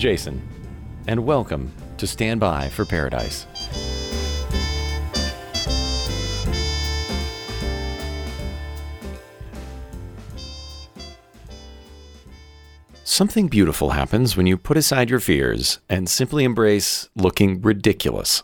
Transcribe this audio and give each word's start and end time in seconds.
Jason, 0.00 0.40
and 1.06 1.26
welcome 1.26 1.70
to 1.98 2.06
Stand 2.06 2.40
By 2.40 2.70
for 2.70 2.86
Paradise. 2.86 3.44
Something 13.04 13.48
beautiful 13.48 13.90
happens 13.90 14.38
when 14.38 14.46
you 14.46 14.56
put 14.56 14.78
aside 14.78 15.10
your 15.10 15.20
fears 15.20 15.80
and 15.90 16.08
simply 16.08 16.44
embrace 16.44 17.10
looking 17.14 17.60
ridiculous. 17.60 18.42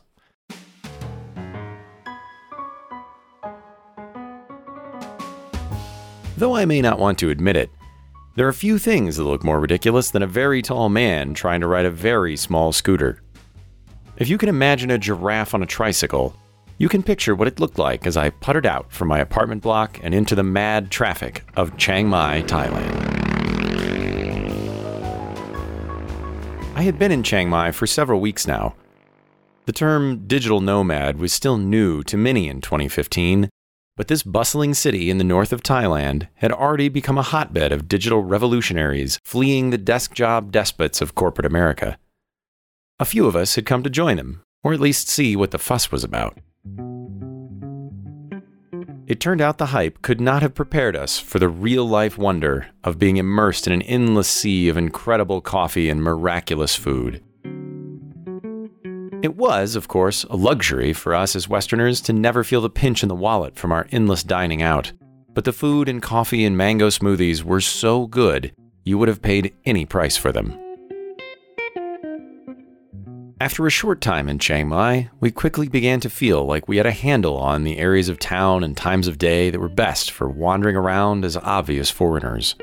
Though 6.36 6.54
I 6.54 6.66
may 6.66 6.82
not 6.82 6.98
want 6.98 7.18
to 7.20 7.30
admit 7.30 7.56
it, 7.56 7.70
there 8.36 8.46
are 8.46 8.52
few 8.52 8.78
things 8.78 9.16
that 9.16 9.24
look 9.24 9.42
more 9.42 9.58
ridiculous 9.58 10.10
than 10.10 10.22
a 10.22 10.26
very 10.26 10.60
tall 10.60 10.90
man 10.90 11.32
trying 11.32 11.60
to 11.62 11.66
ride 11.66 11.86
a 11.86 11.90
very 11.90 12.36
small 12.36 12.70
scooter. 12.70 13.22
If 14.18 14.28
you 14.28 14.36
can 14.36 14.50
imagine 14.50 14.90
a 14.90 14.98
giraffe 14.98 15.54
on 15.54 15.62
a 15.62 15.66
tricycle, 15.66 16.36
you 16.76 16.90
can 16.90 17.02
picture 17.02 17.34
what 17.34 17.48
it 17.48 17.60
looked 17.60 17.78
like 17.78 18.06
as 18.06 18.18
I 18.18 18.28
puttered 18.28 18.66
out 18.66 18.92
from 18.92 19.08
my 19.08 19.20
apartment 19.20 19.62
block 19.62 19.98
and 20.02 20.14
into 20.14 20.34
the 20.34 20.42
mad 20.42 20.90
traffic 20.90 21.44
of 21.56 21.78
Chiang 21.78 22.08
Mai, 22.08 22.42
Thailand. 22.42 23.16
I 26.74 26.82
had 26.82 26.98
been 26.98 27.12
in 27.12 27.22
Chiang 27.22 27.48
Mai 27.48 27.72
for 27.72 27.86
several 27.86 28.20
weeks 28.20 28.46
now. 28.46 28.74
The 29.64 29.72
term 29.72 30.26
digital 30.26 30.60
nomad 30.60 31.18
was 31.18 31.32
still 31.32 31.56
new 31.56 32.02
to 32.02 32.18
many 32.18 32.48
in 32.48 32.60
2015, 32.60 33.48
but 33.96 34.08
this 34.08 34.22
bustling 34.22 34.74
city 34.74 35.10
in 35.10 35.18
the 35.18 35.24
north 35.24 35.52
of 35.52 35.62
Thailand 35.62 36.28
had 36.34 36.52
already 36.52 36.88
become 36.88 37.16
a 37.16 37.22
hotbed 37.22 37.72
of 37.72 37.88
digital 37.88 38.22
revolutionaries 38.22 39.18
fleeing 39.24 39.70
the 39.70 39.78
desk 39.78 40.14
job 40.14 40.52
despots 40.52 41.00
of 41.00 41.14
corporate 41.14 41.46
America. 41.46 41.98
A 43.00 43.04
few 43.04 43.26
of 43.26 43.34
us 43.34 43.54
had 43.54 43.66
come 43.66 43.82
to 43.82 43.90
join 43.90 44.16
them, 44.16 44.42
or 44.62 44.72
at 44.72 44.80
least 44.80 45.08
see 45.08 45.34
what 45.34 45.50
the 45.50 45.58
fuss 45.58 45.90
was 45.90 46.04
about. 46.04 46.38
It 49.06 49.20
turned 49.20 49.40
out 49.40 49.58
the 49.58 49.66
hype 49.66 50.02
could 50.02 50.20
not 50.20 50.42
have 50.42 50.54
prepared 50.54 50.96
us 50.96 51.20
for 51.20 51.38
the 51.38 51.48
real 51.48 51.88
life 51.88 52.18
wonder 52.18 52.68
of 52.82 52.98
being 52.98 53.18
immersed 53.18 53.66
in 53.66 53.72
an 53.72 53.82
endless 53.82 54.26
sea 54.26 54.68
of 54.68 54.76
incredible 54.76 55.40
coffee 55.40 55.88
and 55.88 56.02
miraculous 56.02 56.74
food. 56.74 57.22
It 59.22 59.34
was, 59.34 59.76
of 59.76 59.88
course, 59.88 60.24
a 60.24 60.36
luxury 60.36 60.92
for 60.92 61.14
us 61.14 61.34
as 61.34 61.48
Westerners 61.48 62.00
to 62.02 62.12
never 62.12 62.44
feel 62.44 62.60
the 62.60 62.68
pinch 62.68 63.02
in 63.02 63.08
the 63.08 63.14
wallet 63.14 63.56
from 63.56 63.72
our 63.72 63.86
endless 63.90 64.22
dining 64.22 64.62
out. 64.62 64.92
But 65.32 65.44
the 65.44 65.52
food 65.52 65.88
and 65.88 66.02
coffee 66.02 66.44
and 66.44 66.56
mango 66.56 66.88
smoothies 66.88 67.42
were 67.42 67.60
so 67.60 68.06
good, 68.06 68.54
you 68.84 68.98
would 68.98 69.08
have 69.08 69.22
paid 69.22 69.54
any 69.64 69.86
price 69.86 70.16
for 70.16 70.32
them. 70.32 70.58
After 73.40 73.66
a 73.66 73.70
short 73.70 74.00
time 74.00 74.28
in 74.28 74.38
Chiang 74.38 74.68
Mai, 74.68 75.10
we 75.20 75.30
quickly 75.30 75.68
began 75.68 76.00
to 76.00 76.10
feel 76.10 76.44
like 76.44 76.68
we 76.68 76.76
had 76.76 76.86
a 76.86 76.90
handle 76.90 77.36
on 77.36 77.64
the 77.64 77.78
areas 77.78 78.08
of 78.08 78.18
town 78.18 78.64
and 78.64 78.76
times 78.76 79.08
of 79.08 79.18
day 79.18 79.50
that 79.50 79.60
were 79.60 79.68
best 79.68 80.10
for 80.10 80.28
wandering 80.28 80.76
around 80.76 81.24
as 81.24 81.36
obvious 81.36 81.90
foreigners. 81.90 82.54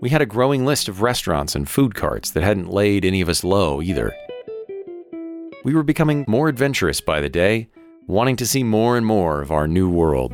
We 0.00 0.10
had 0.10 0.22
a 0.22 0.26
growing 0.26 0.64
list 0.64 0.88
of 0.88 1.00
restaurants 1.00 1.54
and 1.54 1.68
food 1.68 1.94
carts 1.94 2.30
that 2.30 2.42
hadn't 2.42 2.70
laid 2.70 3.04
any 3.04 3.20
of 3.20 3.28
us 3.28 3.44
low 3.44 3.80
either. 3.80 4.12
We 5.64 5.74
were 5.74 5.84
becoming 5.84 6.24
more 6.26 6.48
adventurous 6.48 7.00
by 7.00 7.20
the 7.20 7.28
day, 7.28 7.68
wanting 8.08 8.36
to 8.36 8.46
see 8.46 8.64
more 8.64 8.96
and 8.96 9.06
more 9.06 9.40
of 9.40 9.52
our 9.52 9.68
new 9.68 9.88
world. 9.88 10.32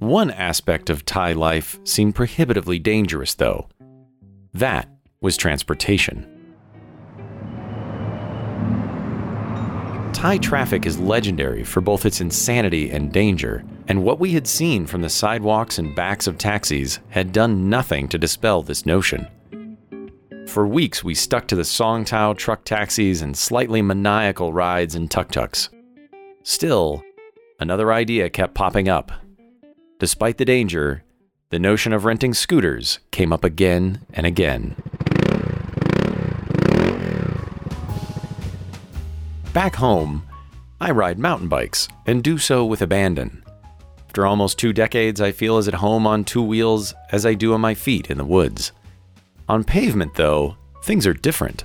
One 0.00 0.30
aspect 0.32 0.90
of 0.90 1.04
Thai 1.04 1.34
life 1.34 1.78
seemed 1.84 2.16
prohibitively 2.16 2.80
dangerous, 2.80 3.34
though. 3.34 3.68
That 4.52 4.88
was 5.20 5.36
transportation. 5.36 6.26
Thai 10.12 10.38
traffic 10.38 10.84
is 10.84 10.98
legendary 10.98 11.62
for 11.62 11.80
both 11.80 12.04
its 12.04 12.20
insanity 12.20 12.90
and 12.90 13.12
danger, 13.12 13.64
and 13.86 14.02
what 14.02 14.18
we 14.18 14.32
had 14.32 14.46
seen 14.48 14.86
from 14.86 15.02
the 15.02 15.08
sidewalks 15.08 15.78
and 15.78 15.94
backs 15.94 16.26
of 16.26 16.36
taxis 16.36 16.98
had 17.10 17.32
done 17.32 17.70
nothing 17.70 18.08
to 18.08 18.18
dispel 18.18 18.62
this 18.62 18.84
notion. 18.84 19.28
For 20.50 20.66
weeks, 20.66 21.04
we 21.04 21.14
stuck 21.14 21.46
to 21.46 21.54
the 21.54 21.62
songthaew 21.62 22.36
truck 22.36 22.64
taxis 22.64 23.22
and 23.22 23.36
slightly 23.36 23.82
maniacal 23.82 24.52
rides 24.52 24.96
in 24.96 25.06
tuk 25.06 25.30
tuks. 25.30 25.68
Still, 26.42 27.04
another 27.60 27.92
idea 27.92 28.28
kept 28.28 28.54
popping 28.54 28.88
up. 28.88 29.12
Despite 30.00 30.38
the 30.38 30.44
danger, 30.44 31.04
the 31.50 31.60
notion 31.60 31.92
of 31.92 32.04
renting 32.04 32.34
scooters 32.34 32.98
came 33.12 33.32
up 33.32 33.44
again 33.44 34.04
and 34.12 34.26
again. 34.26 34.74
Back 39.52 39.76
home, 39.76 40.24
I 40.80 40.90
ride 40.90 41.20
mountain 41.20 41.46
bikes 41.46 41.86
and 42.06 42.24
do 42.24 42.38
so 42.38 42.66
with 42.66 42.82
abandon. 42.82 43.44
After 44.08 44.26
almost 44.26 44.58
two 44.58 44.72
decades, 44.72 45.20
I 45.20 45.30
feel 45.30 45.58
as 45.58 45.68
at 45.68 45.74
home 45.74 46.08
on 46.08 46.24
two 46.24 46.42
wheels 46.42 46.92
as 47.12 47.24
I 47.24 47.34
do 47.34 47.54
on 47.54 47.60
my 47.60 47.74
feet 47.74 48.10
in 48.10 48.18
the 48.18 48.24
woods. 48.24 48.72
On 49.50 49.64
pavement, 49.64 50.14
though, 50.14 50.56
things 50.84 51.08
are 51.08 51.12
different. 51.12 51.64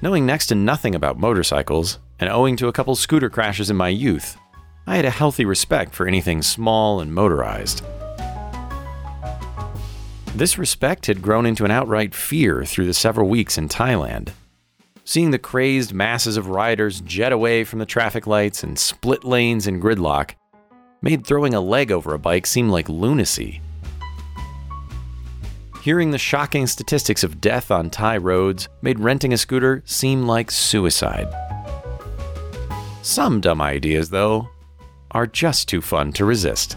Knowing 0.00 0.24
next 0.24 0.46
to 0.46 0.54
nothing 0.54 0.94
about 0.94 1.18
motorcycles, 1.18 1.98
and 2.18 2.30
owing 2.30 2.56
to 2.56 2.68
a 2.68 2.72
couple 2.72 2.96
scooter 2.96 3.28
crashes 3.28 3.68
in 3.68 3.76
my 3.76 3.90
youth, 3.90 4.38
I 4.86 4.96
had 4.96 5.04
a 5.04 5.10
healthy 5.10 5.44
respect 5.44 5.94
for 5.94 6.06
anything 6.06 6.40
small 6.40 7.00
and 7.00 7.14
motorized. 7.14 7.84
This 10.34 10.56
respect 10.56 11.04
had 11.04 11.20
grown 11.20 11.44
into 11.44 11.66
an 11.66 11.70
outright 11.70 12.14
fear 12.14 12.64
through 12.64 12.86
the 12.86 12.94
several 12.94 13.28
weeks 13.28 13.58
in 13.58 13.68
Thailand. 13.68 14.30
Seeing 15.04 15.32
the 15.32 15.38
crazed 15.38 15.92
masses 15.92 16.38
of 16.38 16.48
riders 16.48 17.02
jet 17.02 17.32
away 17.32 17.62
from 17.62 17.78
the 17.78 17.84
traffic 17.84 18.26
lights 18.26 18.62
and 18.62 18.78
split 18.78 19.22
lanes 19.22 19.66
in 19.66 19.82
gridlock 19.82 20.30
made 21.02 21.26
throwing 21.26 21.52
a 21.52 21.60
leg 21.60 21.92
over 21.92 22.14
a 22.14 22.18
bike 22.18 22.46
seem 22.46 22.70
like 22.70 22.88
lunacy. 22.88 23.60
Hearing 25.82 26.12
the 26.12 26.18
shocking 26.18 26.68
statistics 26.68 27.24
of 27.24 27.40
death 27.40 27.72
on 27.72 27.90
Thai 27.90 28.18
roads 28.18 28.68
made 28.82 29.00
renting 29.00 29.32
a 29.32 29.36
scooter 29.36 29.82
seem 29.84 30.28
like 30.28 30.52
suicide. 30.52 31.26
Some 33.02 33.40
dumb 33.40 33.60
ideas, 33.60 34.08
though, 34.08 34.48
are 35.10 35.26
just 35.26 35.68
too 35.68 35.80
fun 35.80 36.12
to 36.12 36.24
resist. 36.24 36.74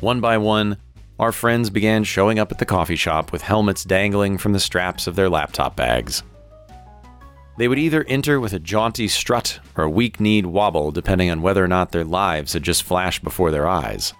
One 0.00 0.20
by 0.20 0.36
one, 0.36 0.76
our 1.18 1.32
friends 1.32 1.70
began 1.70 2.04
showing 2.04 2.38
up 2.38 2.52
at 2.52 2.58
the 2.58 2.66
coffee 2.66 2.94
shop 2.94 3.32
with 3.32 3.40
helmets 3.40 3.82
dangling 3.82 4.36
from 4.36 4.52
the 4.52 4.60
straps 4.60 5.06
of 5.06 5.16
their 5.16 5.30
laptop 5.30 5.76
bags. 5.76 6.22
They 7.56 7.68
would 7.68 7.78
either 7.78 8.04
enter 8.04 8.38
with 8.38 8.52
a 8.52 8.58
jaunty 8.58 9.08
strut 9.08 9.60
or 9.76 9.84
a 9.84 9.90
weak 9.90 10.20
kneed 10.20 10.44
wobble, 10.44 10.92
depending 10.92 11.30
on 11.30 11.40
whether 11.40 11.64
or 11.64 11.68
not 11.68 11.92
their 11.92 12.04
lives 12.04 12.52
had 12.52 12.62
just 12.62 12.82
flashed 12.82 13.24
before 13.24 13.50
their 13.50 13.66
eyes. 13.66 14.12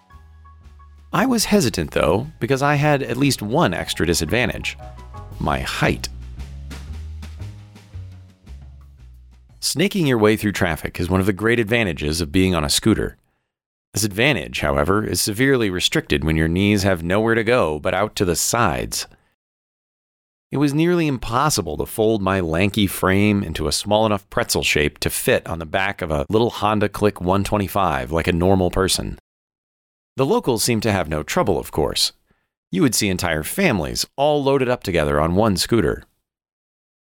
I 1.13 1.27
was 1.27 1.47
hesitant, 1.47 1.93
though, 1.93 2.27
because 2.41 2.63
I 2.63 2.75
had 2.75 3.03
at 3.03 3.17
least 3.17 3.43
one 3.43 3.73
extra 3.73 4.07
disadvantage 4.07 4.77
my 5.39 5.61
height. 5.61 6.09
Snaking 9.61 10.07
your 10.07 10.19
way 10.19 10.37
through 10.37 10.53
traffic 10.53 10.99
is 10.99 11.11
one 11.11 11.21
of 11.21 11.27
the 11.27 11.33
great 11.33 11.61
advantages 11.61 12.21
of 12.21 12.33
being 12.33 12.55
on 12.55 12.65
a 12.65 12.71
scooter. 12.71 13.17
This 13.93 14.05
advantage, 14.05 14.61
however, 14.61 15.05
is 15.05 15.21
severely 15.21 15.71
restricted 15.71 16.25
when 16.25 16.37
your 16.37 16.49
knees 16.49 16.83
have 16.83 17.03
nowhere 17.03 17.35
to 17.35 17.45
go 17.45 17.79
but 17.79 17.95
out 17.95 18.15
to 18.17 18.25
the 18.25 18.37
sides. 18.37 19.07
It 20.53 20.59
was 20.59 20.73
nearly 20.73 21.07
impossible 21.07 21.77
to 21.79 21.87
fold 21.87 22.23
my 22.23 22.41
lanky 22.41 22.87
frame 22.87 23.43
into 23.43 23.67
a 23.67 23.73
small 23.73 24.07
enough 24.07 24.29
pretzel 24.31 24.63
shape 24.63 24.99
to 24.99 25.11
fit 25.11 25.47
on 25.47 25.59
the 25.59 25.67
back 25.67 26.01
of 26.01 26.11
a 26.11 26.25
little 26.29 26.51
Honda 26.51 26.89
Click 26.89 27.21
125 27.21 28.13
like 28.13 28.29
a 28.29 28.33
normal 28.33 28.71
person. 28.71 29.19
The 30.17 30.25
locals 30.25 30.65
seemed 30.65 30.83
to 30.85 30.93
have 30.93 31.11
no 31.11 31.23
trouble, 31.23 31.59
of 31.59 31.71
course. 31.71 32.13
You 32.71 32.81
would 32.81 32.95
see 32.95 33.11
entire 33.11 33.43
families 33.43 34.07
all 34.17 34.43
loaded 34.43 34.67
up 34.67 34.83
together 34.83 35.21
on 35.21 35.35
one 35.35 35.59
scooter. 35.59 36.05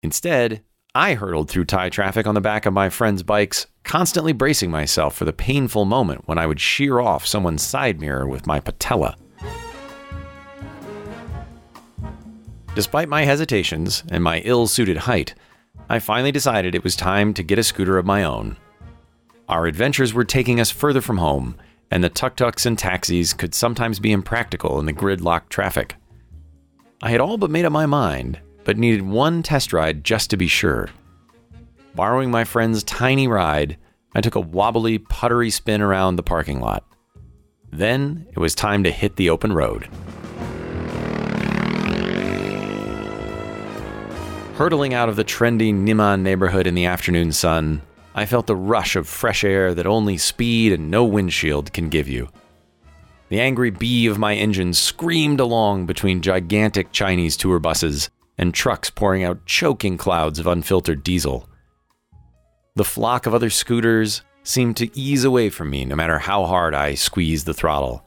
Instead, 0.01 0.63
I 0.95 1.15
hurtled 1.15 1.49
through 1.49 1.65
Thai 1.65 1.89
traffic 1.89 2.25
on 2.25 2.33
the 2.33 2.39
back 2.39 2.65
of 2.65 2.71
my 2.73 2.89
friends' 2.89 3.21
bikes, 3.21 3.67
constantly 3.83 4.31
bracing 4.31 4.71
myself 4.71 5.17
for 5.17 5.25
the 5.25 5.33
painful 5.33 5.83
moment 5.83 6.29
when 6.29 6.37
I 6.37 6.47
would 6.47 6.61
shear 6.61 7.01
off 7.01 7.27
someone's 7.27 7.61
side 7.61 7.99
mirror 7.99 8.25
with 8.25 8.47
my 8.47 8.61
patella. 8.61 9.17
Despite 12.73 13.09
my 13.09 13.25
hesitations 13.25 14.05
and 14.09 14.23
my 14.23 14.39
ill 14.45 14.65
suited 14.67 14.97
height, 14.97 15.35
I 15.89 15.99
finally 15.99 16.31
decided 16.31 16.73
it 16.73 16.85
was 16.85 16.95
time 16.95 17.33
to 17.33 17.43
get 17.43 17.59
a 17.59 17.63
scooter 17.63 17.97
of 17.97 18.05
my 18.05 18.23
own. 18.23 18.55
Our 19.49 19.65
adventures 19.65 20.13
were 20.13 20.23
taking 20.23 20.61
us 20.61 20.71
further 20.71 21.01
from 21.01 21.17
home, 21.17 21.57
and 21.93 22.03
the 22.03 22.09
tuk 22.09 22.35
tuks 22.35 22.65
and 22.65 22.79
taxis 22.79 23.33
could 23.33 23.53
sometimes 23.53 23.99
be 23.99 24.11
impractical 24.11 24.79
in 24.79 24.87
the 24.87 24.93
gridlocked 24.93 25.49
traffic. 25.49 25.95
I 27.03 27.11
had 27.11 27.21
all 27.21 27.37
but 27.37 27.51
made 27.51 27.65
up 27.65 27.71
my 27.71 27.85
mind, 27.85 28.39
but 28.63 28.79
needed 28.79 29.03
one 29.03 29.43
test 29.43 29.71
ride 29.71 30.03
just 30.03 30.31
to 30.31 30.37
be 30.37 30.47
sure. 30.47 30.89
Borrowing 31.93 32.31
my 32.31 32.45
friend's 32.45 32.81
tiny 32.81 33.27
ride, 33.27 33.77
I 34.15 34.21
took 34.21 34.33
a 34.33 34.39
wobbly, 34.39 34.97
puttery 34.97 35.51
spin 35.51 35.83
around 35.83 36.15
the 36.15 36.23
parking 36.23 36.59
lot. 36.59 36.83
Then 37.71 38.25
it 38.31 38.39
was 38.39 38.55
time 38.55 38.83
to 38.85 38.91
hit 38.91 39.15
the 39.15 39.29
open 39.29 39.53
road. 39.53 39.87
Hurtling 44.55 44.95
out 44.95 45.09
of 45.09 45.15
the 45.15 45.23
trendy 45.23 45.71
Nimman 45.71 46.23
neighborhood 46.23 46.65
in 46.65 46.73
the 46.73 46.85
afternoon 46.85 47.31
sun, 47.31 47.83
I 48.15 48.25
felt 48.25 48.47
the 48.47 48.55
rush 48.55 48.95
of 48.95 49.07
fresh 49.07 49.43
air 49.43 49.73
that 49.73 49.87
only 49.87 50.17
speed 50.17 50.71
and 50.71 50.91
no 50.91 51.03
windshield 51.03 51.73
can 51.73 51.89
give 51.89 52.07
you. 52.07 52.29
The 53.29 53.39
angry 53.39 53.71
bee 53.71 54.05
of 54.05 54.19
my 54.19 54.35
engine 54.35 54.73
screamed 54.73 55.39
along 55.39 55.87
between 55.87 56.21
gigantic 56.21 56.91
Chinese 56.91 57.35
tour 57.35 57.59
buses 57.59 58.09
and 58.37 58.53
trucks 58.53 58.89
pouring 58.89 59.23
out 59.23 59.45
choking 59.45 59.97
clouds 59.97 60.37
of 60.37 60.47
unfiltered 60.47 61.03
diesel. 61.03 61.49
The 62.75 62.83
flock 62.83 63.25
of 63.25 63.33
other 63.33 63.49
scooters 63.49 64.21
seemed 64.43 64.77
to 64.77 64.95
ease 64.97 65.23
away 65.23 65.49
from 65.49 65.69
me 65.69 65.85
no 65.85 65.95
matter 65.95 66.19
how 66.19 66.45
hard 66.45 66.75
I 66.75 66.95
squeezed 66.95 67.45
the 67.45 67.53
throttle. 67.53 68.03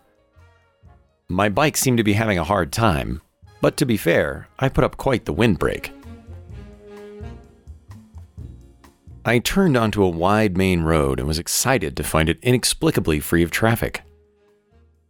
My 1.28 1.48
bike 1.48 1.76
seemed 1.76 1.98
to 1.98 2.04
be 2.04 2.12
having 2.12 2.38
a 2.38 2.44
hard 2.44 2.72
time, 2.72 3.20
but 3.60 3.76
to 3.78 3.86
be 3.86 3.96
fair, 3.96 4.48
I 4.58 4.68
put 4.68 4.84
up 4.84 4.96
quite 4.96 5.24
the 5.24 5.32
windbreak. 5.32 5.92
I 9.28 9.40
turned 9.40 9.76
onto 9.76 10.05
a 10.05 10.08
wide 10.08 10.56
main 10.56 10.82
road 10.82 11.19
and 11.19 11.26
was 11.26 11.40
excited 11.40 11.96
to 11.96 12.05
find 12.05 12.28
it 12.28 12.38
inexplicably 12.43 13.19
free 13.19 13.43
of 13.43 13.50
traffic. 13.50 14.02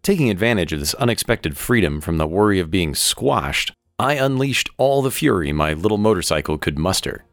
Taking 0.03 0.31
advantage 0.31 0.73
of 0.73 0.81
this 0.81 0.95
unexpected 0.95 1.55
freedom 1.55 2.01
from 2.01 2.17
the 2.17 2.27
worry 2.27 2.59
of 2.59 2.71
being 2.71 2.95
squashed, 2.95 3.73
I 3.99 4.15
unleashed 4.15 4.71
all 4.79 5.03
the 5.03 5.11
fury 5.11 5.53
my 5.53 5.75
little 5.75 5.99
motorcycle 5.99 6.57
could 6.57 6.79
muster. 6.79 7.27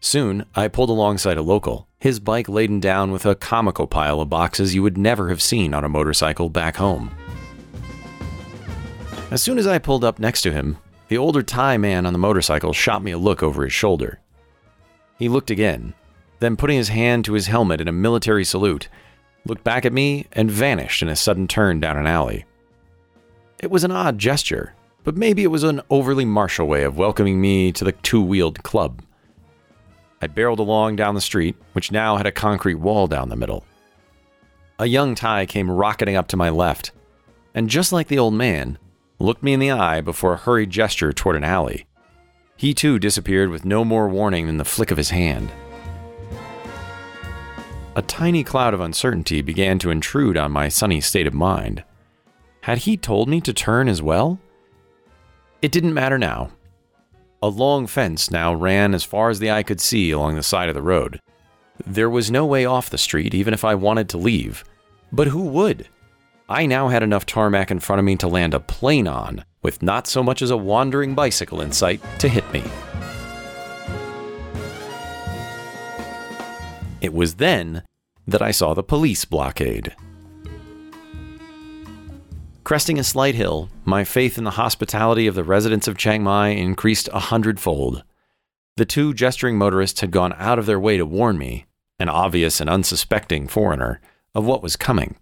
Soon, 0.00 0.44
I 0.54 0.68
pulled 0.68 0.90
alongside 0.90 1.38
a 1.38 1.42
local, 1.42 1.88
his 1.98 2.20
bike 2.20 2.50
laden 2.50 2.78
down 2.78 3.10
with 3.10 3.24
a 3.24 3.34
comical 3.34 3.86
pile 3.86 4.20
of 4.20 4.28
boxes 4.28 4.74
you 4.74 4.82
would 4.82 4.98
never 4.98 5.30
have 5.30 5.40
seen 5.40 5.72
on 5.72 5.82
a 5.82 5.88
motorcycle 5.88 6.50
back 6.50 6.76
home. 6.76 7.10
As 9.30 9.42
soon 9.42 9.56
as 9.56 9.66
I 9.66 9.78
pulled 9.78 10.04
up 10.04 10.18
next 10.18 10.42
to 10.42 10.52
him, 10.52 10.76
the 11.08 11.16
older 11.16 11.42
Thai 11.42 11.78
man 11.78 12.04
on 12.04 12.12
the 12.12 12.18
motorcycle 12.18 12.74
shot 12.74 13.02
me 13.02 13.12
a 13.12 13.18
look 13.18 13.42
over 13.42 13.64
his 13.64 13.72
shoulder. 13.72 14.20
He 15.24 15.30
looked 15.30 15.50
again, 15.50 15.94
then 16.40 16.54
putting 16.54 16.76
his 16.76 16.90
hand 16.90 17.24
to 17.24 17.32
his 17.32 17.46
helmet 17.46 17.80
in 17.80 17.88
a 17.88 17.92
military 17.92 18.44
salute, 18.44 18.90
looked 19.46 19.64
back 19.64 19.86
at 19.86 19.92
me 19.94 20.26
and 20.32 20.50
vanished 20.50 21.00
in 21.00 21.08
a 21.08 21.16
sudden 21.16 21.48
turn 21.48 21.80
down 21.80 21.96
an 21.96 22.06
alley. 22.06 22.44
It 23.58 23.70
was 23.70 23.84
an 23.84 23.90
odd 23.90 24.18
gesture, 24.18 24.74
but 25.02 25.16
maybe 25.16 25.42
it 25.42 25.50
was 25.50 25.62
an 25.62 25.80
overly 25.88 26.26
martial 26.26 26.66
way 26.66 26.84
of 26.84 26.98
welcoming 26.98 27.40
me 27.40 27.72
to 27.72 27.84
the 27.84 27.92
two 27.92 28.20
wheeled 28.20 28.62
club. 28.64 29.00
I 30.20 30.26
barreled 30.26 30.58
along 30.58 30.96
down 30.96 31.14
the 31.14 31.22
street, 31.22 31.56
which 31.72 31.90
now 31.90 32.18
had 32.18 32.26
a 32.26 32.30
concrete 32.30 32.74
wall 32.74 33.06
down 33.06 33.30
the 33.30 33.34
middle. 33.34 33.64
A 34.78 34.84
young 34.84 35.14
Thai 35.14 35.46
came 35.46 35.70
rocketing 35.70 36.16
up 36.16 36.28
to 36.28 36.36
my 36.36 36.50
left, 36.50 36.92
and 37.54 37.70
just 37.70 37.94
like 37.94 38.08
the 38.08 38.18
old 38.18 38.34
man, 38.34 38.76
looked 39.18 39.42
me 39.42 39.54
in 39.54 39.60
the 39.60 39.70
eye 39.70 40.02
before 40.02 40.34
a 40.34 40.36
hurried 40.44 40.68
gesture 40.68 41.14
toward 41.14 41.36
an 41.36 41.44
alley. 41.44 41.86
He 42.56 42.74
too 42.74 42.98
disappeared 42.98 43.50
with 43.50 43.64
no 43.64 43.84
more 43.84 44.08
warning 44.08 44.46
than 44.46 44.56
the 44.56 44.64
flick 44.64 44.90
of 44.90 44.96
his 44.96 45.10
hand. 45.10 45.50
A 47.96 48.02
tiny 48.02 48.42
cloud 48.42 48.74
of 48.74 48.80
uncertainty 48.80 49.40
began 49.40 49.78
to 49.80 49.90
intrude 49.90 50.36
on 50.36 50.50
my 50.50 50.68
sunny 50.68 51.00
state 51.00 51.26
of 51.26 51.34
mind. 51.34 51.84
Had 52.62 52.78
he 52.78 52.96
told 52.96 53.28
me 53.28 53.40
to 53.42 53.52
turn 53.52 53.88
as 53.88 54.02
well? 54.02 54.40
It 55.62 55.70
didn't 55.70 55.94
matter 55.94 56.18
now. 56.18 56.50
A 57.42 57.48
long 57.48 57.86
fence 57.86 58.30
now 58.30 58.54
ran 58.54 58.94
as 58.94 59.04
far 59.04 59.30
as 59.30 59.38
the 59.38 59.50
eye 59.50 59.62
could 59.62 59.80
see 59.80 60.10
along 60.10 60.34
the 60.34 60.42
side 60.42 60.68
of 60.68 60.74
the 60.74 60.82
road. 60.82 61.20
There 61.86 62.10
was 62.10 62.30
no 62.30 62.46
way 62.46 62.64
off 62.64 62.90
the 62.90 62.98
street, 62.98 63.34
even 63.34 63.52
if 63.52 63.64
I 63.64 63.74
wanted 63.74 64.08
to 64.10 64.18
leave. 64.18 64.64
But 65.12 65.28
who 65.28 65.42
would? 65.42 65.88
I 66.48 66.66
now 66.66 66.88
had 66.88 67.02
enough 67.02 67.26
tarmac 67.26 67.70
in 67.70 67.80
front 67.80 67.98
of 67.98 68.04
me 68.04 68.16
to 68.16 68.28
land 68.28 68.54
a 68.54 68.60
plane 68.60 69.06
on, 69.06 69.44
with 69.64 69.82
not 69.82 70.06
so 70.06 70.22
much 70.22 70.42
as 70.42 70.50
a 70.50 70.56
wandering 70.56 71.14
bicycle 71.16 71.60
in 71.60 71.72
sight 71.72 72.00
to 72.20 72.28
hit 72.28 72.44
me. 72.52 72.62
It 77.00 77.12
was 77.12 77.34
then 77.34 77.82
that 78.26 78.42
I 78.42 78.52
saw 78.52 78.74
the 78.74 78.84
police 78.84 79.24
blockade. 79.24 79.96
Cresting 82.62 82.98
a 82.98 83.04
slight 83.04 83.34
hill, 83.34 83.68
my 83.84 84.04
faith 84.04 84.38
in 84.38 84.44
the 84.44 84.52
hospitality 84.52 85.26
of 85.26 85.34
the 85.34 85.44
residents 85.44 85.88
of 85.88 85.98
Chiang 85.98 86.22
Mai 86.22 86.48
increased 86.48 87.08
a 87.12 87.18
hundredfold. 87.18 88.04
The 88.76 88.86
two 88.86 89.12
gesturing 89.12 89.58
motorists 89.58 90.00
had 90.00 90.10
gone 90.10 90.34
out 90.38 90.58
of 90.58 90.66
their 90.66 90.80
way 90.80 90.96
to 90.96 91.04
warn 91.04 91.36
me, 91.36 91.66
an 91.98 92.08
obvious 92.08 92.60
and 92.60 92.70
unsuspecting 92.70 93.48
foreigner, 93.48 94.00
of 94.34 94.46
what 94.46 94.62
was 94.62 94.76
coming. 94.76 95.16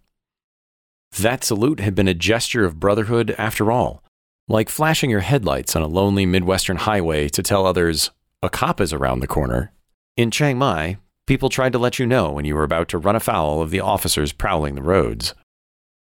That 1.18 1.44
salute 1.44 1.80
had 1.80 1.94
been 1.94 2.08
a 2.08 2.14
gesture 2.14 2.64
of 2.64 2.80
brotherhood 2.80 3.34
after 3.36 3.70
all, 3.70 4.01
like 4.48 4.68
flashing 4.68 5.10
your 5.10 5.20
headlights 5.20 5.76
on 5.76 5.82
a 5.82 5.86
lonely 5.86 6.26
Midwestern 6.26 6.78
highway 6.78 7.28
to 7.28 7.42
tell 7.42 7.66
others, 7.66 8.10
a 8.42 8.50
cop 8.50 8.80
is 8.80 8.92
around 8.92 9.20
the 9.20 9.26
corner. 9.26 9.72
In 10.16 10.30
Chiang 10.30 10.58
Mai, 10.58 10.96
people 11.26 11.48
tried 11.48 11.72
to 11.72 11.78
let 11.78 11.98
you 11.98 12.06
know 12.06 12.32
when 12.32 12.44
you 12.44 12.54
were 12.54 12.64
about 12.64 12.88
to 12.88 12.98
run 12.98 13.16
afoul 13.16 13.62
of 13.62 13.70
the 13.70 13.80
officers 13.80 14.32
prowling 14.32 14.74
the 14.74 14.82
roads. 14.82 15.34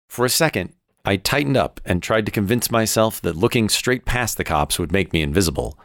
For 0.09 0.25
a 0.25 0.31
second, 0.31 0.75
I 1.05 1.17
tightened 1.17 1.56
up 1.56 1.81
and 1.85 2.03
tried 2.03 2.27
to 2.27 2.33
convince 2.33 2.71
myself 2.71 3.21
that 3.23 3.37
looking 3.37 3.69
straight 3.69 4.05
past 4.05 4.37
the 4.37 4.44
cops 4.44 4.79
would 4.79 4.93
make 4.93 5.12
me 5.12 5.23
invisible. 5.23 5.79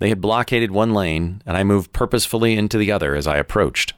They 0.00 0.08
had 0.08 0.20
blockaded 0.20 0.72
one 0.72 0.92
lane, 0.94 1.42
and 1.46 1.56
I 1.56 1.62
moved 1.62 1.92
purposefully 1.92 2.54
into 2.54 2.76
the 2.76 2.90
other 2.90 3.14
as 3.14 3.26
I 3.26 3.36
approached. 3.36 3.92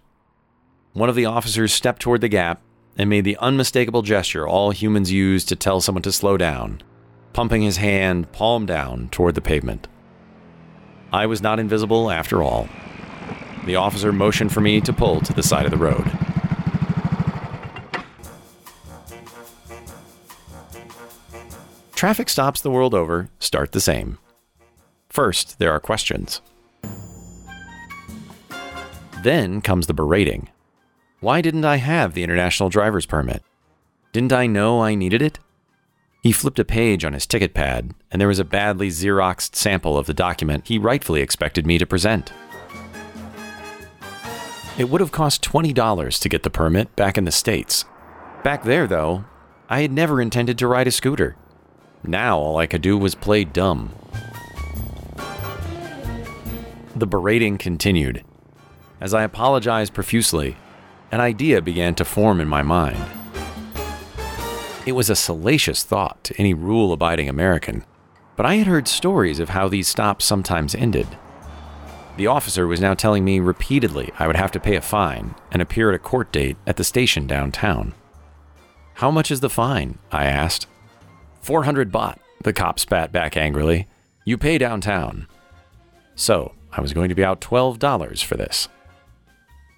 One 0.93 1.09
of 1.09 1.15
the 1.15 1.25
officers 1.25 1.73
stepped 1.73 2.03
toward 2.03 2.21
the 2.21 2.29
gap 2.29 2.61
and 2.99 3.09
made 3.09 3.25
the 3.25 3.39
unmistakable 3.39 4.03
gesture 4.03 4.47
all 4.47 4.71
humans 4.71 5.11
use 5.11 5.45
to 5.47 5.57
tell 5.57 5.81
someone 5.81 6.03
to 6.03 6.13
slow 6.13 6.37
down, 6.37 6.83
pumping 7.35 7.63
his 7.63 7.77
hand 7.77 8.33
palm 8.33 8.65
down 8.65 9.09
toward 9.11 9.35
the 9.35 9.41
pavement. 9.43 9.89
I 11.13 11.27
was 11.27 11.43
not 11.43 11.59
invisible 11.59 12.11
after 12.11 12.43
all. 12.43 12.69
The 13.67 13.77
officer 13.77 14.13
motioned 14.13 14.53
for 14.53 14.61
me 14.61 14.81
to 14.81 14.93
pull 14.93 15.21
to 15.21 15.33
the 15.33 15.43
side 15.43 15.65
of 15.65 15.71
the 15.71 15.77
road. 15.77 16.11
Traffic 21.95 22.29
stops 22.29 22.61
the 22.61 22.71
world 22.71 22.95
over 22.95 23.31
start 23.39 23.73
the 23.73 23.81
same. 23.81 24.19
First, 25.09 25.59
there 25.59 25.73
are 25.73 25.81
questions. 25.81 26.41
Then 29.23 29.61
comes 29.61 29.87
the 29.87 29.95
berating. 29.95 30.51
Why 31.21 31.41
didn't 31.41 31.65
I 31.65 31.77
have 31.77 32.13
the 32.13 32.23
international 32.23 32.69
driver's 32.69 33.07
permit? 33.07 33.43
Didn't 34.13 34.33
I 34.33 34.47
know 34.47 34.83
I 34.83 34.95
needed 34.95 35.23
it? 35.23 35.39
He 36.25 36.33
flipped 36.33 36.59
a 36.59 36.65
page 36.65 37.05
on 37.05 37.13
his 37.13 37.27
ticket 37.27 37.53
pad, 37.53 37.93
and 38.11 38.19
there 38.19 38.29
was 38.29 38.39
a 38.39 38.47
badly 38.47 38.89
Xeroxed 38.89 39.55
sample 39.55 39.99
of 39.99 40.07
the 40.07 40.15
document 40.15 40.67
he 40.67 40.79
rightfully 40.79 41.21
expected 41.21 41.67
me 41.67 41.77
to 41.77 41.85
present. 41.85 42.33
It 44.79 44.89
would 44.89 45.03
have 45.03 45.13
cost 45.13 45.45
$20 45.45 46.19
to 46.19 46.29
get 46.31 46.43
the 46.43 46.49
permit 46.49 46.97
back 46.97 47.19
in 47.19 47.27
the 47.27 47.31
States. 47.31 47.85
Back 48.43 48.65
there, 48.65 48.87
though, 48.87 49.27
I 49.69 49.83
had 49.83 49.93
never 49.93 50.19
intended 50.19 50.57
to 50.59 50.67
ride 50.67 50.87
a 50.87 50.93
scooter. 50.93 51.37
Now 52.03 52.39
all 52.39 52.57
I 52.57 52.69
could 52.69 52.81
do 52.81 52.97
was 52.97 53.15
play 53.15 53.45
dumb. 53.45 53.93
The 56.97 57.07
berating 57.07 57.59
continued. 57.59 58.25
As 58.99 59.13
I 59.13 59.25
apologized 59.25 59.93
profusely, 59.93 60.57
an 61.13 61.21
idea 61.21 61.61
began 61.61 61.95
to 61.97 62.05
form 62.07 62.41
in 62.41 62.49
my 62.49 62.63
mind. 62.63 63.05
It 64.87 64.93
was 64.93 65.09
a 65.09 65.17
salacious 65.17 65.83
thought 65.83 66.23
to 66.25 66.39
any 66.39 66.53
rule 66.53 66.93
abiding 66.93 67.29
American, 67.29 67.87
but 68.37 68.45
I 68.45 68.57
had 68.57 68.67
heard 68.67 68.87
stories 68.87 69.41
of 69.41 69.49
how 69.49 69.67
these 69.67 69.89
stops 69.89 70.27
sometimes 70.27 70.75
ended. 70.75 71.07
The 72.19 72.27
officer 72.27 72.67
was 72.67 72.81
now 72.81 72.93
telling 72.93 73.25
me 73.25 73.41
repeatedly 73.41 74.13
I 74.19 74.27
would 74.27 74.37
have 74.37 74.53
to 74.53 74.61
pay 74.61 74.77
a 74.77 74.83
fine 74.83 75.35
and 75.51 75.63
appear 75.63 75.89
at 75.89 75.95
a 75.95 75.99
court 75.99 76.31
date 76.33 76.59
at 76.67 76.77
the 76.77 76.85
station 76.85 77.27
downtown. 77.27 77.95
How 78.95 79.11
much 79.11 79.31
is 79.31 79.41
the 79.41 79.49
fine? 79.49 79.99
I 80.13 80.27
asked. 80.27 80.67
400 81.41 81.91
baht, 81.91 82.19
the 82.43 82.53
cop 82.53 82.79
spat 82.79 83.11
back 83.11 83.37
angrily. 83.39 83.89
You 84.27 84.37
pay 84.37 84.59
downtown. 84.59 85.29
So, 86.15 86.53
I 86.73 86.81
was 86.81 86.93
going 86.93 87.09
to 87.09 87.15
be 87.15 87.25
out 87.25 87.41
$12 87.41 88.23
for 88.23 88.37
this. 88.37 88.69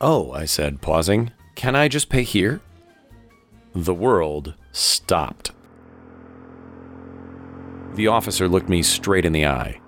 Oh, 0.01 0.33
I 0.33 0.45
said, 0.45 0.83
pausing. 0.83 1.33
Can 1.55 1.77
I 1.77 1.89
just 1.89 2.09
pay 2.09 2.25
here? 2.25 2.61
The 3.75 3.95
world 3.95 4.55
stopped. 4.77 5.53
The 7.95 8.07
officer 8.07 8.49
looked 8.49 8.69
me 8.69 8.83
straight 8.83 9.25
in 9.25 9.33
the 9.33 9.47
eye. 9.47 9.81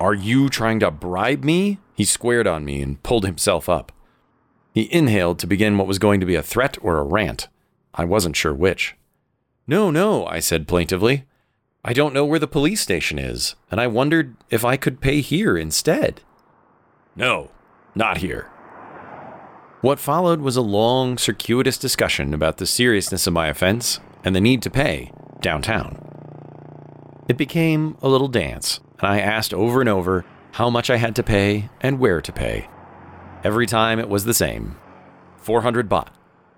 Are 0.00 0.14
you 0.14 0.48
trying 0.48 0.80
to 0.80 0.90
bribe 0.90 1.44
me? 1.44 1.78
He 1.94 2.04
squared 2.04 2.46
on 2.46 2.64
me 2.64 2.80
and 2.80 3.02
pulled 3.02 3.26
himself 3.26 3.68
up. 3.68 3.92
He 4.72 4.92
inhaled 4.92 5.38
to 5.40 5.46
begin 5.46 5.76
what 5.76 5.86
was 5.88 5.98
going 5.98 6.20
to 6.20 6.26
be 6.26 6.36
a 6.36 6.42
threat 6.42 6.78
or 6.80 6.98
a 6.98 7.04
rant. 7.04 7.48
I 7.92 8.04
wasn't 8.04 8.36
sure 8.36 8.54
which. 8.54 8.96
No, 9.66 9.90
no, 9.90 10.24
I 10.26 10.38
said 10.38 10.68
plaintively. 10.68 11.24
I 11.84 11.92
don't 11.92 12.14
know 12.14 12.24
where 12.24 12.38
the 12.38 12.46
police 12.46 12.80
station 12.80 13.18
is, 13.18 13.56
and 13.70 13.80
I 13.80 13.86
wondered 13.88 14.36
if 14.50 14.64
I 14.64 14.76
could 14.76 15.00
pay 15.00 15.20
here 15.20 15.56
instead. 15.58 16.22
No, 17.16 17.50
not 17.94 18.18
here. 18.18 18.50
What 19.80 20.00
followed 20.00 20.40
was 20.40 20.56
a 20.56 20.62
long, 20.62 21.18
circuitous 21.18 21.78
discussion 21.78 22.34
about 22.34 22.56
the 22.56 22.66
seriousness 22.66 23.28
of 23.28 23.32
my 23.32 23.46
offense 23.46 24.00
and 24.24 24.34
the 24.34 24.40
need 24.40 24.60
to 24.62 24.70
pay 24.70 25.12
downtown. 25.40 26.04
It 27.28 27.36
became 27.36 27.96
a 28.02 28.08
little 28.08 28.26
dance, 28.26 28.80
and 28.98 29.08
I 29.08 29.20
asked 29.20 29.54
over 29.54 29.78
and 29.80 29.88
over 29.88 30.24
how 30.52 30.68
much 30.68 30.90
I 30.90 30.96
had 30.96 31.14
to 31.16 31.22
pay, 31.22 31.68
and 31.80 32.00
where 32.00 32.20
to 32.20 32.32
pay. 32.32 32.68
Every 33.44 33.66
time 33.66 34.00
it 34.00 34.08
was 34.08 34.24
the 34.24 34.34
same 34.34 34.76
400 35.36 35.88
baht. 35.88 36.08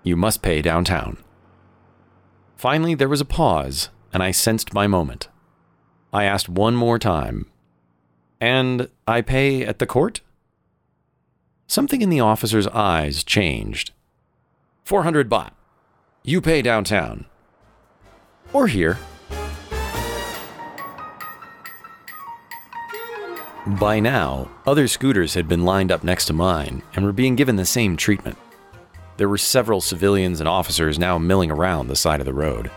You 0.01 0.15
must 0.15 0.41
pay 0.41 0.63
downtown. 0.63 1.17
Finally, 2.55 2.95
there 2.95 3.09
was 3.09 3.21
a 3.21 3.25
pause, 3.25 3.89
and 4.11 4.23
I 4.23 4.31
sensed 4.31 4.73
my 4.73 4.87
moment. 4.87 5.27
I 6.11 6.23
asked 6.23 6.49
one 6.49 6.75
more 6.75 6.97
time, 6.97 7.51
And 8.39 8.89
I 9.07 9.21
pay 9.21 9.63
at 9.63 9.77
the 9.77 9.85
court? 9.85 10.21
Something 11.71 12.01
in 12.01 12.09
the 12.09 12.19
officer's 12.19 12.67
eyes 12.67 13.23
changed. 13.23 13.91
400 14.83 15.29
baht. 15.29 15.51
You 16.21 16.41
pay 16.41 16.61
downtown. 16.61 17.27
Or 18.51 18.67
here. 18.67 18.97
By 23.65 24.01
now, 24.01 24.51
other 24.67 24.89
scooters 24.89 25.33
had 25.33 25.47
been 25.47 25.63
lined 25.63 25.93
up 25.93 26.03
next 26.03 26.25
to 26.25 26.33
mine 26.33 26.83
and 26.93 27.05
were 27.05 27.13
being 27.13 27.37
given 27.37 27.55
the 27.55 27.63
same 27.63 27.95
treatment. 27.95 28.37
There 29.15 29.29
were 29.29 29.37
several 29.37 29.79
civilians 29.79 30.41
and 30.41 30.49
officers 30.49 30.99
now 30.99 31.17
milling 31.17 31.51
around 31.51 31.87
the 31.87 31.95
side 31.95 32.19
of 32.19 32.25
the 32.25 32.33
road. 32.33 32.69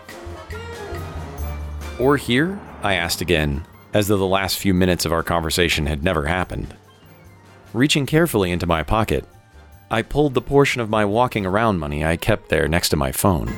Or 1.99 2.15
here? 2.15 2.57
I 2.81 2.93
asked 2.93 3.19
again, 3.19 3.65
as 3.93 4.07
though 4.07 4.15
the 4.15 4.25
last 4.25 4.57
few 4.57 4.73
minutes 4.73 5.03
of 5.03 5.11
our 5.11 5.21
conversation 5.21 5.85
had 5.85 6.01
never 6.01 6.27
happened. 6.27 6.73
Reaching 7.75 8.05
carefully 8.05 8.51
into 8.51 8.65
my 8.65 8.83
pocket, 8.83 9.25
I 9.91 10.01
pulled 10.01 10.33
the 10.33 10.41
portion 10.41 10.79
of 10.79 10.89
my 10.89 11.03
walking 11.03 11.45
around 11.45 11.77
money 11.77 12.05
I 12.05 12.15
kept 12.15 12.47
there 12.47 12.69
next 12.69 12.87
to 12.89 12.95
my 12.95 13.11
phone. 13.11 13.53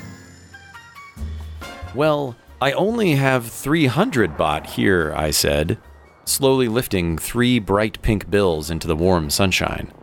Well, 1.94 2.36
I 2.60 2.72
only 2.72 3.14
have 3.14 3.46
300 3.46 4.36
baht 4.36 4.66
here, 4.66 5.14
I 5.16 5.30
said, 5.30 5.78
slowly 6.26 6.68
lifting 6.68 7.20
three 7.20 7.60
bright 7.60 8.02
pink 8.02 8.28
bills 8.28 8.72
into 8.72 8.88
the 8.88 8.96
warm 8.96 9.30
sunshine. 9.30 9.94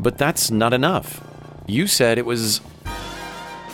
But 0.00 0.18
that's 0.18 0.50
not 0.50 0.72
enough. 0.72 1.24
You 1.68 1.86
said 1.86 2.18
it 2.18 2.26
was. 2.26 2.60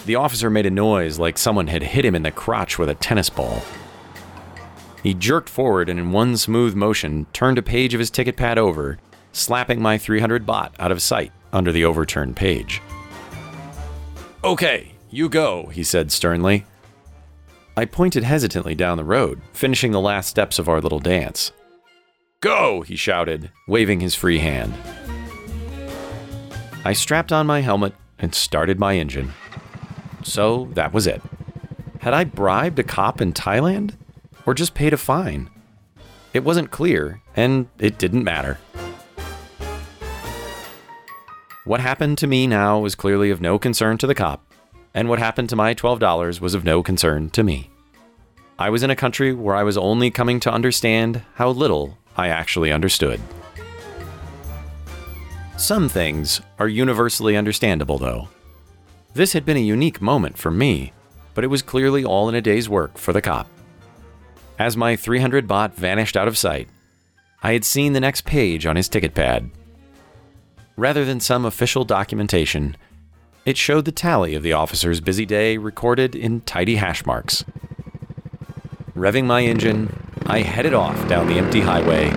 The 0.05 0.17
officer 0.17 0.51
made 0.51 0.67
a 0.67 0.71
noise 0.71 1.19
like 1.19 1.39
someone 1.39 1.69
had 1.69 1.85
hit 1.85 2.05
him 2.05 2.15
in 2.15 2.23
the 2.23 2.31
crotch 2.31 2.79
with 2.79 2.91
a 2.91 2.95
tennis 2.95 3.31
ball. 3.31 3.63
He 5.03 5.15
jerked 5.15 5.49
forward 5.49 5.89
and, 5.89 5.99
in 5.99 6.13
one 6.13 6.37
smooth 6.37 6.75
motion, 6.75 7.25
turned 7.33 7.57
a 7.57 7.63
page 7.63 7.95
of 7.95 8.01
his 8.01 8.11
ticket 8.11 8.37
pad 8.37 8.59
over, 8.59 8.99
slapping 9.33 9.81
my 9.81 9.99
300 9.99 10.47
baht 10.47 10.73
out 10.79 10.93
of 10.93 11.03
sight 11.03 11.33
under 11.53 11.73
the 11.73 11.85
overturned 11.85 12.37
page. 12.37 12.81
Okay, 14.43 14.93
you 15.11 15.29
go, 15.29 15.67
he 15.67 15.83
said 15.83 16.11
sternly. 16.13 16.65
I 17.77 17.85
pointed 17.85 18.25
hesitantly 18.25 18.75
down 18.75 18.97
the 18.97 19.05
road, 19.05 19.41
finishing 19.53 19.93
the 19.93 20.01
last 20.01 20.29
steps 20.29 20.59
of 20.59 20.69
our 20.69 20.81
little 20.81 21.01
dance. 21.01 21.53
Go, 22.41 22.83
he 22.83 22.97
shouted, 22.97 23.51
waving 23.69 24.01
his 24.01 24.15
free 24.15 24.39
hand. 24.39 24.75
I 26.85 26.95
strapped 26.95 27.33
on 27.33 27.47
my 27.47 27.61
helmet 27.61 27.95
and 28.19 28.35
started 28.35 28.79
my 28.79 28.97
engine. 28.97 29.33
So 30.23 30.69
that 30.73 30.93
was 30.93 31.07
it. 31.07 31.23
Had 32.01 32.15
I 32.15 32.25
bribed 32.25 32.79
a 32.79 32.83
cop 32.83 33.21
in 33.21 33.33
Thailand? 33.33 33.95
Or 34.47 34.55
just 34.55 34.75
paid 34.75 34.95
a 34.95 34.97
fine? 34.97 35.51
It 36.33 36.45
wasn't 36.45 36.71
clear, 36.71 37.21
and 37.37 37.69
it 37.79 37.99
didn't 37.99 38.25
matter. 38.25 38.59
What 41.71 41.79
happened 41.79 42.19
to 42.19 42.27
me 42.27 42.49
now 42.49 42.81
was 42.81 42.97
clearly 42.97 43.31
of 43.31 43.41
no 43.41 43.57
concern 43.57 43.97
to 43.99 44.09
the 44.09 44.15
cop, 44.17 44.45
and 44.93 45.09
what 45.09 45.21
happened 45.21 45.51
to 45.51 45.55
my 45.55 45.73
$12 45.73 46.41
was 46.41 46.53
of 46.53 46.65
no 46.65 46.83
concern 46.83 47.31
to 47.31 47.45
me. 47.45 47.71
I 48.59 48.71
was 48.71 48.83
in 48.83 48.91
a 48.91 48.97
country 48.97 49.33
where 49.33 49.55
I 49.55 49.63
was 49.63 49.79
only 49.79 50.11
coming 50.11 50.41
to 50.41 50.53
understand 50.53 51.23
how 51.35 51.51
little 51.51 51.97
I 52.17 52.27
actually 52.27 52.73
understood. 52.73 53.21
Some 55.59 55.89
things 55.89 56.41
are 56.59 56.67
universally 56.67 57.37
understandable, 57.37 57.99
though. 57.99 58.27
This 59.15 59.33
had 59.33 59.47
been 59.47 59.57
a 59.57 59.61
unique 59.61 60.03
moment 60.03 60.37
for 60.37 60.51
me, 60.51 60.93
but 61.35 61.45
it 61.45 61.51
was 61.55 61.63
clearly 61.63 62.05
all 62.05 62.29
in 62.29 62.35
a 62.35 62.41
day's 62.41 62.69
work 62.69 62.99
for 62.99 63.13
the 63.13 63.23
cop. 63.23 63.47
As 64.59 64.77
my 64.77 64.97
300 64.97 65.47
baht 65.47 65.75
vanished 65.75 66.17
out 66.17 66.27
of 66.27 66.37
sight, 66.37 66.69
I 67.45 67.53
had 67.53 67.65
seen 67.65 67.93
the 67.93 68.01
next 68.01 68.25
page 68.25 68.67
on 68.67 68.75
his 68.75 68.89
ticket 68.89 69.15
pad. 69.15 69.53
Rather 70.81 71.05
than 71.05 71.21
some 71.21 71.45
official 71.45 71.85
documentation, 71.85 72.75
it 73.45 73.59
showed 73.59 73.85
the 73.85 73.93
tally 73.93 74.35
of 74.35 74.43
the 74.43 74.55
officer's 74.55 74.99
busy 74.99 75.27
day 75.27 75.59
recorded 75.59 76.15
in 76.15 76.41
tidy 76.41 76.77
hash 76.77 77.05
marks. 77.05 77.45
Revving 78.97 79.27
my 79.27 79.43
engine, 79.43 79.95
I 80.25 80.41
headed 80.41 80.73
off 80.73 81.07
down 81.07 81.27
the 81.27 81.35
empty 81.37 81.61
highway, 81.61 82.11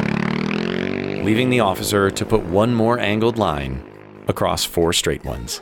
leaving 1.24 1.50
the 1.50 1.60
officer 1.60 2.10
to 2.12 2.26
put 2.26 2.42
one 2.46 2.74
more 2.74 2.98
angled 3.00 3.38
line 3.38 3.84
across 4.30 4.64
four 4.64 4.94
straight 4.94 5.26
ones. 5.26 5.60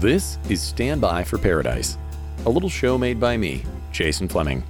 This 0.00 0.36
is 0.48 0.60
Standby 0.60 1.22
for 1.22 1.38
Paradise, 1.38 1.96
a 2.44 2.50
little 2.50 2.68
show 2.68 2.98
made 2.98 3.20
by 3.20 3.36
me, 3.36 3.62
Jason 3.92 4.26
Fleming. 4.26 4.64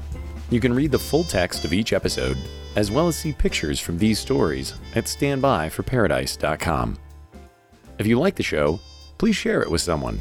You 0.50 0.60
can 0.60 0.74
read 0.74 0.90
the 0.90 0.98
full 0.98 1.24
text 1.24 1.64
of 1.64 1.72
each 1.72 1.94
episode, 1.94 2.36
as 2.76 2.90
well 2.90 3.08
as 3.08 3.16
see 3.16 3.32
pictures 3.32 3.80
from 3.80 3.98
these 3.98 4.18
stories 4.18 4.74
at 4.94 5.04
standbyforparadise.com. 5.04 6.98
If 7.98 8.06
you 8.06 8.18
like 8.18 8.36
the 8.36 8.42
show, 8.42 8.80
please 9.18 9.36
share 9.36 9.62
it 9.62 9.70
with 9.70 9.80
someone. 9.80 10.20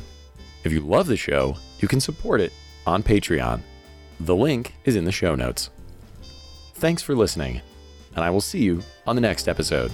If 0.63 0.71
you 0.71 0.81
love 0.81 1.07
the 1.07 1.17
show, 1.17 1.57
you 1.79 1.87
can 1.87 1.99
support 1.99 2.41
it 2.41 2.51
on 2.85 3.03
Patreon. 3.03 3.61
The 4.19 4.35
link 4.35 4.73
is 4.85 4.95
in 4.95 5.05
the 5.05 5.11
show 5.11 5.35
notes. 5.35 5.69
Thanks 6.75 7.01
for 7.01 7.15
listening, 7.15 7.61
and 8.15 8.23
I 8.23 8.29
will 8.29 8.41
see 8.41 8.63
you 8.63 8.83
on 9.05 9.15
the 9.15 9.21
next 9.21 9.47
episode. 9.47 9.91